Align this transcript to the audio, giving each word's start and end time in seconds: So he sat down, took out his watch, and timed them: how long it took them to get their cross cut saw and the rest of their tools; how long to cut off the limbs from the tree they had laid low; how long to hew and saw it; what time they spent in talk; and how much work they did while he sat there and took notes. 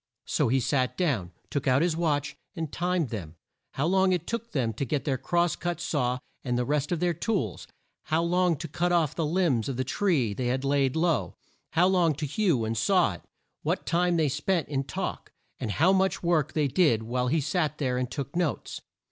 So 0.25 0.47
he 0.47 0.59
sat 0.59 0.97
down, 0.97 1.31
took 1.51 1.67
out 1.67 1.83
his 1.83 1.95
watch, 1.95 2.35
and 2.55 2.71
timed 2.71 3.09
them: 3.09 3.35
how 3.73 3.85
long 3.85 4.11
it 4.13 4.25
took 4.25 4.51
them 4.51 4.73
to 4.73 4.83
get 4.83 5.05
their 5.05 5.19
cross 5.19 5.55
cut 5.55 5.79
saw 5.79 6.17
and 6.43 6.57
the 6.57 6.65
rest 6.65 6.91
of 6.91 6.99
their 6.99 7.13
tools; 7.13 7.67
how 8.05 8.23
long 8.23 8.57
to 8.57 8.67
cut 8.67 8.91
off 8.91 9.13
the 9.13 9.23
limbs 9.27 9.67
from 9.67 9.75
the 9.75 9.83
tree 9.83 10.33
they 10.33 10.47
had 10.47 10.65
laid 10.65 10.95
low; 10.95 11.35
how 11.73 11.85
long 11.85 12.15
to 12.15 12.25
hew 12.25 12.65
and 12.65 12.79
saw 12.79 13.13
it; 13.13 13.21
what 13.61 13.85
time 13.85 14.17
they 14.17 14.27
spent 14.27 14.67
in 14.69 14.85
talk; 14.85 15.31
and 15.59 15.73
how 15.73 15.93
much 15.93 16.23
work 16.23 16.53
they 16.53 16.67
did 16.67 17.03
while 17.03 17.27
he 17.27 17.39
sat 17.39 17.77
there 17.77 17.99
and 17.99 18.09
took 18.09 18.35
notes. 18.35 18.81